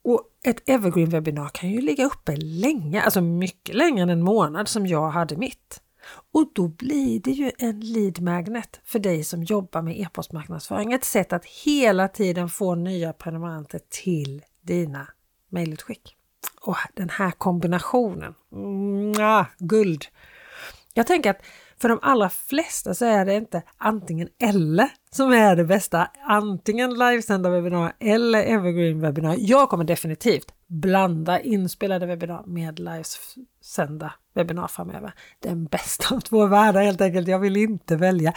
Och 0.04 0.23
ett 0.45 0.68
evergreen 0.68 1.11
webbinar 1.11 1.49
kan 1.49 1.71
ju 1.71 1.80
ligga 1.80 2.04
uppe 2.04 2.37
länge, 2.37 3.02
alltså 3.02 3.21
mycket 3.21 3.75
längre 3.75 4.02
än 4.02 4.11
en 4.11 4.23
månad 4.23 4.68
som 4.68 4.87
jag 4.87 5.11
hade 5.11 5.37
mitt. 5.37 5.83
Och 6.33 6.51
då 6.55 6.69
blir 6.69 7.21
det 7.21 7.31
ju 7.31 7.53
en 7.59 7.81
lead 7.81 8.21
magnet 8.21 8.81
för 8.85 8.99
dig 8.99 9.25
som 9.25 9.43
jobbar 9.43 9.83
med 9.83 10.01
e-postmarknadsföring. 10.01 10.93
Ett 10.93 11.05
sätt 11.05 11.33
att 11.33 11.45
hela 11.45 12.09
tiden 12.09 12.49
få 12.49 12.75
nya 12.75 13.13
prenumeranter 13.13 13.81
till 13.89 14.43
dina 14.63 15.09
mejlutskick. 15.49 16.17
Och 16.61 16.77
den 16.95 17.09
här 17.09 17.31
kombinationen, 17.31 18.35
mm, 18.53 19.15
ah, 19.21 19.47
guld! 19.59 20.05
Jag 20.95 21.07
tänker 21.07 21.31
att 21.31 21.43
för 21.80 21.88
de 21.88 21.99
allra 22.02 22.28
flesta 22.28 22.95
så 22.95 23.04
är 23.04 23.25
det 23.25 23.35
inte 23.35 23.62
antingen 23.76 24.28
eller 24.38 24.90
som 25.11 25.33
är 25.33 25.56
det 25.56 25.64
bästa. 25.64 26.11
Antingen 26.26 26.95
livesända 26.95 27.50
webbinar 27.50 27.92
eller 28.00 28.42
evergreen 28.42 29.00
webbinar. 29.00 29.37
Jag 29.38 29.68
kommer 29.68 29.85
definitivt 29.85 30.52
blanda 30.66 31.40
inspelade 31.40 32.06
webbinar 32.06 32.42
med 32.47 32.78
livesända 32.78 34.12
webbinar 34.35 34.68
framöver. 34.68 35.12
Den 35.40 35.64
bästa 35.64 36.14
av 36.14 36.21
två 36.21 36.47
världar 36.47 36.83
helt 36.83 37.00
enkelt. 37.00 37.28
Jag 37.28 37.38
vill 37.38 37.56
inte 37.56 37.97
välja. 37.97 38.33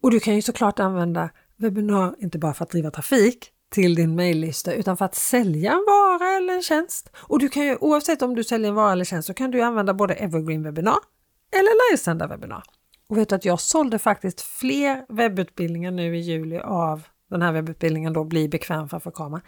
Och 0.00 0.10
du 0.10 0.20
kan 0.20 0.34
ju 0.34 0.42
såklart 0.42 0.80
använda 0.80 1.30
webbinar 1.56 2.14
inte 2.18 2.38
bara 2.38 2.54
för 2.54 2.64
att 2.64 2.70
driva 2.70 2.90
trafik 2.90 3.50
till 3.70 3.94
din 3.94 4.14
mejllista 4.14 4.72
utan 4.72 4.96
för 4.96 5.04
att 5.04 5.14
sälja 5.14 5.72
en 5.72 5.84
vara 5.86 6.36
eller 6.36 6.54
en 6.54 6.62
tjänst. 6.62 7.10
Och 7.16 7.38
du 7.38 7.48
kan 7.48 7.66
ju 7.66 7.76
oavsett 7.76 8.22
om 8.22 8.34
du 8.34 8.44
säljer 8.44 8.68
en 8.68 8.74
vara 8.74 8.92
eller 8.92 9.04
tjänst 9.04 9.26
så 9.26 9.34
kan 9.34 9.50
du 9.50 9.60
använda 9.60 9.94
både 9.94 10.14
evergreen 10.14 10.62
webbinar 10.62 10.98
eller 11.52 11.90
livesända 11.90 12.26
webbinar. 12.26 12.62
Och 13.10 13.18
vet 13.18 13.28
du 13.28 13.34
att 13.34 13.44
jag 13.44 13.60
sålde 13.60 13.98
faktiskt 13.98 14.40
fler 14.40 15.04
webbutbildningar 15.08 15.90
nu 15.90 16.16
i 16.16 16.20
juli 16.20 16.58
av 16.58 17.02
den 17.30 17.42
här 17.42 17.52
webbutbildningen 17.52 18.12
då 18.12 18.24
Bli 18.24 18.48
bekväm 18.48 18.88
framför 18.88 19.10
kameran 19.10 19.42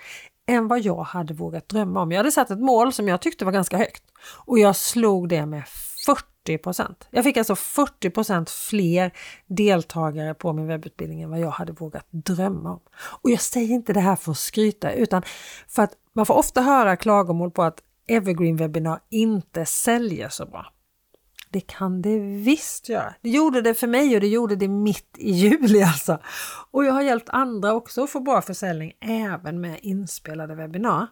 än 0.48 0.68
vad 0.68 0.80
jag 0.80 1.02
hade 1.02 1.34
vågat 1.34 1.68
drömma 1.68 2.02
om. 2.02 2.12
Jag 2.12 2.18
hade 2.18 2.30
satt 2.30 2.50
ett 2.50 2.60
mål 2.60 2.92
som 2.92 3.08
jag 3.08 3.20
tyckte 3.20 3.44
var 3.44 3.52
ganska 3.52 3.76
högt 3.76 4.02
och 4.46 4.58
jag 4.58 4.76
slog 4.76 5.28
det 5.28 5.46
med 5.46 5.62
40 6.06 6.58
procent. 6.58 7.08
Jag 7.10 7.24
fick 7.24 7.36
alltså 7.36 7.54
40 7.56 8.10
procent 8.10 8.50
fler 8.50 9.12
deltagare 9.46 10.34
på 10.34 10.52
min 10.52 10.66
webbutbildning 10.66 11.22
än 11.22 11.30
vad 11.30 11.40
jag 11.40 11.50
hade 11.50 11.72
vågat 11.72 12.06
drömma 12.10 12.72
om. 12.72 12.80
Och 12.94 13.30
jag 13.30 13.40
säger 13.40 13.74
inte 13.74 13.92
det 13.92 14.00
här 14.00 14.16
för 14.16 14.30
att 14.30 14.38
skryta 14.38 14.92
utan 14.92 15.22
för 15.68 15.82
att 15.82 15.92
man 16.12 16.26
får 16.26 16.34
ofta 16.34 16.60
höra 16.60 16.96
klagomål 16.96 17.50
på 17.50 17.62
att 17.62 17.82
evergreen 18.06 18.56
webbinar 18.56 19.00
inte 19.10 19.64
säljer 19.66 20.28
så 20.28 20.46
bra. 20.46 20.72
Det 21.52 21.60
kan 21.60 22.02
det 22.02 22.18
visst 22.18 22.88
göra. 22.88 23.14
Det 23.20 23.30
gjorde 23.30 23.62
det 23.62 23.74
för 23.74 23.86
mig 23.86 24.14
och 24.14 24.20
det 24.20 24.28
gjorde 24.28 24.56
det 24.56 24.68
mitt 24.68 25.16
i 25.18 25.30
juli 25.30 25.82
alltså. 25.82 26.18
Och 26.70 26.84
jag 26.84 26.92
har 26.92 27.02
hjälpt 27.02 27.28
andra 27.28 27.74
också 27.74 28.04
att 28.04 28.10
få 28.10 28.20
bra 28.20 28.42
försäljning 28.42 28.92
även 29.00 29.60
med 29.60 29.78
inspelade 29.82 30.54
webbinar. 30.54 31.06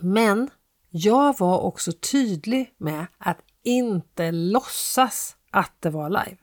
Men 0.00 0.50
jag 0.90 1.38
var 1.38 1.58
också 1.58 1.92
tydlig 1.92 2.74
med 2.78 3.06
att 3.18 3.38
inte 3.62 4.32
låtsas 4.32 5.36
att 5.50 5.72
det 5.80 5.90
var 5.90 6.10
live. 6.10 6.36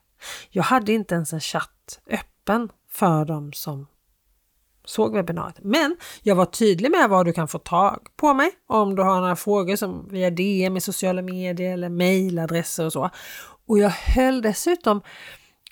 Jag 0.50 0.64
hade 0.64 0.94
inte 0.94 1.16
ens 1.16 1.34
en 1.34 1.42
chatt 1.42 2.00
öppen 2.08 2.70
för 2.90 3.26
dem 3.26 3.54
som 3.54 3.88
såg 4.86 5.14
webbinariet. 5.14 5.60
Men 5.62 5.98
jag 6.22 6.36
var 6.36 6.46
tydlig 6.46 6.92
med 6.92 7.10
vad 7.10 7.26
du 7.26 7.34
kan 7.34 7.48
få 7.48 7.60
tag 7.60 8.08
på 8.16 8.34
mig 8.34 8.52
om 8.68 8.96
du 8.96 9.02
har 9.02 9.22
några 9.22 9.36
frågor 9.36 9.76
som 9.76 10.08
via 10.10 10.30
DM 10.30 10.78
i 10.78 10.82
sociala 10.82 11.22
medier 11.22 11.74
eller 11.74 11.90
mejladresser 11.90 12.86
och 12.86 12.94
så. 12.94 13.10
Och 13.66 13.80
jag 13.80 13.90
höll 13.90 14.42
dessutom 14.42 15.02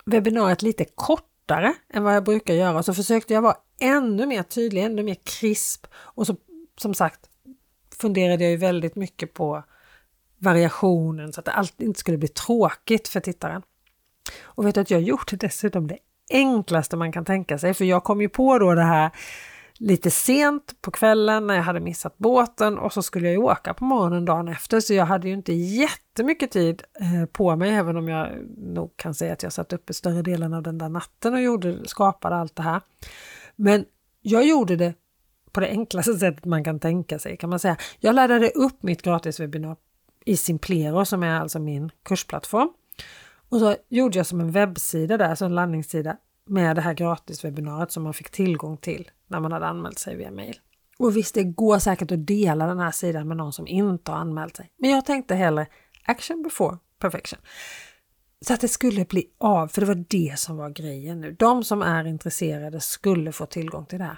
webbinariet 0.05 0.61
lite 0.61 0.85
kortare 0.95 1.73
än 1.93 2.03
vad 2.03 2.15
jag 2.15 2.23
brukar 2.23 2.53
göra 2.53 2.77
och 2.77 2.85
så 2.85 2.93
försökte 2.93 3.33
jag 3.33 3.41
vara 3.41 3.55
ännu 3.79 4.25
mer 4.25 4.43
tydlig, 4.43 4.83
ännu 4.83 5.03
mer 5.03 5.17
krisp 5.23 5.87
och 5.93 6.27
så 6.27 6.35
som 6.77 6.93
sagt 6.93 7.19
funderade 8.01 8.43
jag 8.43 8.51
ju 8.51 8.57
väldigt 8.57 8.95
mycket 8.95 9.33
på 9.33 9.63
variationen 10.37 11.33
så 11.33 11.39
att 11.39 11.45
det 11.45 11.51
alltid 11.51 11.87
inte 11.87 11.99
skulle 11.99 12.17
bli 12.17 12.27
tråkigt 12.27 13.07
för 13.07 13.19
tittaren. 13.19 13.61
Och 14.41 14.65
vet 14.65 14.75
du 14.75 14.81
att 14.81 14.91
jag 14.91 15.01
gjorde 15.01 15.35
dessutom 15.35 15.87
det 15.87 15.97
enklaste 16.31 16.97
man 16.97 17.11
kan 17.11 17.25
tänka 17.25 17.57
sig, 17.57 17.73
för 17.73 17.85
jag 17.85 18.03
kom 18.03 18.21
ju 18.21 18.29
på 18.29 18.59
då 18.59 18.73
det 18.73 18.83
här 18.83 19.11
lite 19.81 20.11
sent 20.11 20.81
på 20.81 20.91
kvällen 20.91 21.47
när 21.47 21.55
jag 21.55 21.63
hade 21.63 21.79
missat 21.79 22.17
båten 22.17 22.77
och 22.77 22.93
så 22.93 23.01
skulle 23.01 23.25
jag 23.25 23.33
ju 23.33 23.41
åka 23.41 23.73
på 23.73 23.85
morgonen 23.85 24.25
dagen 24.25 24.47
efter 24.47 24.79
så 24.79 24.93
jag 24.93 25.05
hade 25.05 25.27
ju 25.27 25.33
inte 25.33 25.53
jättemycket 25.53 26.51
tid 26.51 26.83
eh, 27.00 27.25
på 27.25 27.55
mig 27.55 27.69
även 27.69 27.97
om 27.97 28.07
jag 28.07 28.29
nog 28.57 28.97
kan 28.97 29.13
säga 29.13 29.33
att 29.33 29.43
jag 29.43 29.53
satt 29.53 29.73
uppe 29.73 29.93
större 29.93 30.21
delen 30.21 30.53
av 30.53 30.63
den 30.63 30.77
där 30.77 30.89
natten 30.89 31.33
och 31.33 31.41
gjorde, 31.41 31.88
skapade 31.88 32.35
allt 32.35 32.55
det 32.55 32.63
här. 32.63 32.81
Men 33.55 33.85
jag 34.21 34.47
gjorde 34.47 34.75
det 34.75 34.93
på 35.51 35.59
det 35.59 35.67
enklaste 35.67 36.13
sättet 36.13 36.45
man 36.45 36.63
kan 36.63 36.79
tänka 36.79 37.19
sig 37.19 37.38
kan 37.38 37.50
man 37.50 37.59
säga. 37.59 37.77
Jag 38.00 38.15
laddade 38.15 38.50
upp 38.50 38.83
mitt 38.83 39.01
gratiswebbinar 39.01 39.75
i 40.25 40.38
Simplero 40.38 41.05
som 41.05 41.23
är 41.23 41.39
alltså 41.39 41.59
min 41.59 41.91
kursplattform. 42.03 42.69
Och 43.51 43.60
så 43.60 43.75
gjorde 43.89 44.17
jag 44.17 44.25
som 44.25 44.39
en 44.39 44.51
webbsida 44.51 45.17
där, 45.17 45.29
alltså 45.29 45.46
en 45.46 45.55
landningssida 45.55 46.17
med 46.46 46.75
det 46.75 46.81
här 46.81 46.93
gratiswebbinariet 46.93 47.91
som 47.91 48.03
man 48.03 48.13
fick 48.13 48.29
tillgång 48.29 48.77
till 48.77 49.12
när 49.27 49.39
man 49.39 49.51
hade 49.51 49.65
anmält 49.65 50.00
sig 50.00 50.15
via 50.15 50.31
mail. 50.31 50.60
Och 51.00 51.17
visst, 51.17 51.36
det 51.36 51.43
går 51.43 51.79
säkert 51.79 52.12
att 52.12 52.27
dela 52.27 52.67
den 52.67 52.79
här 52.79 52.91
sidan 52.91 53.27
med 53.27 53.38
någon 53.38 53.53
som 53.53 53.67
inte 53.67 54.12
har 54.12 54.17
anmält 54.17 54.58
sig. 54.58 54.72
Men 54.77 54.89
jag 54.89 55.05
tänkte 55.05 55.36
hellre 55.36 55.67
action 56.05 56.43
before 56.43 56.77
perfection. 57.00 57.39
Så 58.46 58.53
att 58.53 58.62
det 58.62 58.67
skulle 58.67 59.05
bli 59.05 59.29
av, 59.38 59.67
för 59.67 59.81
det 59.81 59.88
var 59.88 60.05
det 60.08 60.39
som 60.39 60.58
var 60.58 60.70
grejen 60.70 61.22
nu. 61.22 61.31
De 61.31 61.63
som 61.63 61.81
är 61.81 62.08
intresserade 62.08 62.79
skulle 62.79 63.31
få 63.31 63.46
tillgång 63.46 63.86
till 63.86 64.00
det 64.00 64.05
här. 64.05 64.17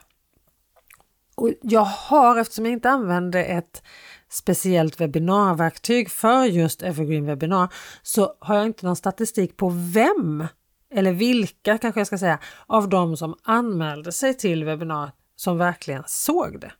Och 1.36 1.50
jag 1.62 1.82
har, 1.82 2.40
eftersom 2.40 2.66
jag 2.66 2.74
inte 2.74 2.90
använde 2.90 3.44
ett 3.44 3.84
speciellt 4.30 5.02
webbinarverktyg 5.02 6.12
för 6.12 6.44
just 6.44 6.82
Evergreen 6.82 7.26
Webinar, 7.26 7.74
så 8.02 8.36
har 8.40 8.56
jag 8.56 8.66
inte 8.66 8.86
någon 8.86 8.96
statistik 8.96 9.58
på 9.58 9.70
vem 9.94 10.48
eller 10.94 11.12
vilka 11.12 11.78
kanske 11.78 12.00
jag 12.00 12.08
ska 12.08 12.18
säga, 12.18 12.40
av 12.68 12.90
de 12.90 13.18
som 13.18 13.36
anmälde 13.44 14.12
sig 14.12 14.34
till 14.34 14.64
webbinariet 14.64 15.16
som 15.36 15.58
verkligen 15.58 16.04
såg 16.06 16.60
det. 16.60 16.72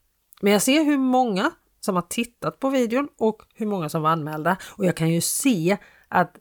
Men 0.42 0.54
jag 0.54 0.62
ser 0.62 0.84
hur 0.84 0.98
många 0.98 1.52
som 1.80 1.96
har 1.96 2.02
tittat 2.02 2.60
på 2.60 2.70
videon 2.70 3.08
och 3.18 3.44
hur 3.56 3.66
många 3.66 3.90
som 3.90 4.02
var 4.02 4.10
anmälda 4.10 4.58
och 4.70 4.86
jag 4.86 4.98
kan 4.98 5.10
ju 5.10 5.22
se 5.22 5.78
att 6.08 6.38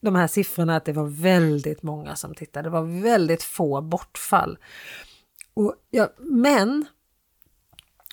de 0.00 0.14
här 0.14 0.26
siffrorna 0.26 0.76
att 0.76 0.84
det 0.84 0.92
var 0.92 1.22
väldigt 1.22 1.82
många 1.82 2.16
som 2.16 2.34
tittade. 2.34 2.66
Det 2.66 2.72
var 2.72 3.02
väldigt 3.02 3.42
få 3.42 3.80
bortfall. 3.80 4.58
Och 5.54 5.74
ja, 5.90 6.08
men 6.18 6.86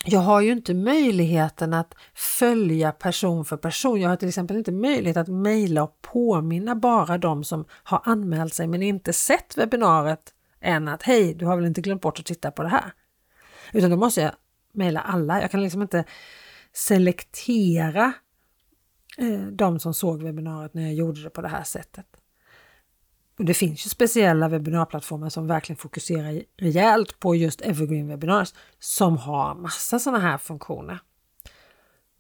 jag 0.10 0.20
har 0.20 0.42
ju 0.42 0.52
inte 0.52 0.74
möjligheten 0.74 1.74
att 1.74 1.94
följa 2.14 2.92
person 2.92 3.46
för 3.46 3.58
person. 3.58 4.02
Jag 4.02 4.10
har 4.10 4.16
till 4.16 4.28
exempel 4.28 4.58
inte 4.58 4.72
möjlighet 4.72 5.18
att 5.18 5.28
mejla 5.28 5.84
och 5.84 6.02
påminna 6.02 6.76
bara 6.76 7.18
de 7.18 7.44
som 7.44 7.66
har 7.70 8.02
anmält 8.04 8.54
sig 8.54 8.68
men 8.68 8.84
inte 8.84 9.14
sett 9.14 9.58
webbinariet 9.58 10.34
än 10.62 10.88
att 10.88 11.04
hej, 11.04 11.34
du 11.34 11.46
har 11.46 11.56
väl 11.56 11.66
inte 11.66 11.82
glömt 11.82 12.02
bort 12.02 12.20
att 12.20 12.26
titta 12.26 12.52
på 12.52 12.64
det 12.64 12.70
här? 12.70 12.94
Utan 13.74 13.90
då 13.90 13.98
måste 13.98 14.22
jag 14.22 14.32
mejla 14.72 15.02
alla. 15.02 15.42
Jag 15.42 15.52
kan 15.52 15.64
liksom 15.64 15.82
inte 15.82 16.04
selektera 16.74 18.14
eh, 19.18 19.40
de 19.40 19.80
som 19.80 19.94
såg 19.94 20.24
webbinariet 20.24 20.74
när 20.74 20.84
jag 20.84 20.94
gjorde 20.94 21.24
det 21.24 21.30
på 21.30 21.42
det 21.42 21.48
här 21.48 21.64
sättet. 21.64 22.06
Och 23.38 23.46
det 23.46 23.54
finns 23.54 23.86
ju 23.86 23.90
speciella 23.90 24.48
webbinarplattformar 24.48 25.30
som 25.30 25.48
verkligen 25.48 25.78
fokuserar 25.78 26.42
rejält 26.58 27.20
på 27.20 27.36
just 27.36 27.62
evergreen 27.62 28.08
webinars 28.08 28.54
som 28.80 29.18
har 29.18 29.56
massa 29.56 30.00
sådana 30.00 30.20
här 30.20 30.38
funktioner. 30.38 31.00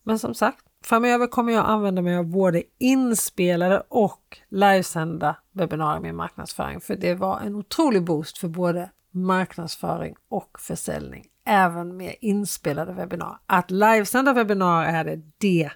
Men 0.03 0.19
som 0.19 0.33
sagt, 0.33 0.65
framöver 0.83 1.27
kommer 1.27 1.53
jag 1.53 1.65
använda 1.65 2.01
mig 2.01 2.17
av 2.17 2.25
både 2.25 2.63
inspelade 2.77 3.83
och 3.89 4.37
livesända 4.49 5.35
webbinarier 5.51 6.01
med 6.01 6.15
marknadsföring 6.15 6.81
för 6.81 6.95
det 6.95 7.15
var 7.15 7.39
en 7.39 7.55
otrolig 7.55 8.03
boost 8.03 8.37
för 8.37 8.47
både 8.47 8.89
marknadsföring 9.11 10.15
och 10.29 10.59
försäljning. 10.59 11.25
Även 11.45 11.97
med 11.97 12.15
inspelade 12.21 12.93
webbinar. 12.93 13.39
Att 13.45 13.71
livesända 13.71 14.33
webbinar 14.33 14.85
är 14.85 15.03
det, 15.03 15.21
det 15.37 15.71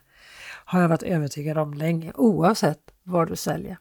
har 0.65 0.81
jag 0.81 0.89
varit 0.89 1.03
övertygad 1.03 1.57
om 1.57 1.73
länge 1.73 2.11
oavsett 2.15 2.91
vad 3.03 3.27
du 3.27 3.35
säljer. 3.35 3.77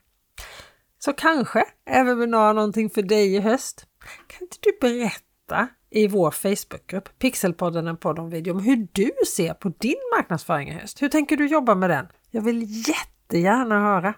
Så 1.05 1.13
kanske 1.13 1.65
är 1.87 2.05
webbinar 2.05 2.55
någonting 2.55 2.91
för 2.91 3.03
dig 3.03 3.35
i 3.35 3.41
höst. 3.41 3.87
Kan 4.27 4.43
inte 4.43 4.57
du 4.61 4.79
berätta 4.81 5.69
i 5.91 6.09
vår 6.09 6.31
Facebookgrupp 6.31 7.19
Pixelpodden 7.19 7.89
en 7.89 7.97
podd 7.97 8.19
om 8.19 8.31
video 8.31 8.55
om 8.55 8.63
hur 8.63 8.89
du 8.93 9.11
ser 9.27 9.55
på 9.55 9.69
din 9.79 9.97
marknadsföring 10.17 10.69
i 10.69 10.73
höst? 10.73 11.03
Hur 11.03 11.09
tänker 11.09 11.37
du 11.37 11.47
jobba 11.47 11.75
med 11.75 11.91
den? 11.91 12.07
Jag 12.31 12.43
vill 12.43 12.89
jättegärna 12.89 13.81
höra. 13.81 14.15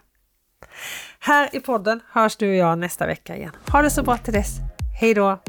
Här 1.19 1.55
i 1.55 1.59
podden 1.59 1.99
hörs 2.11 2.35
du 2.35 2.49
och 2.49 2.55
jag 2.55 2.79
nästa 2.79 3.07
vecka 3.07 3.37
igen. 3.37 3.51
Ha 3.71 3.81
det 3.81 3.89
så 3.89 4.03
bra 4.03 4.17
till 4.17 4.33
dess. 4.33 4.57
Hej 4.99 5.13
då! 5.13 5.39